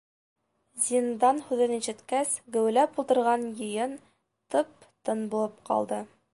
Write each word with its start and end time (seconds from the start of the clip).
«Зиндан» 0.85 1.41
һүҙен 1.49 1.73
ишеткәс, 1.75 2.33
геүләп 2.57 2.99
ултырған 3.03 3.47
йыйын 3.51 3.95
тып-тын 4.57 5.25
булып 5.37 5.65
ҡалды. 5.73 6.05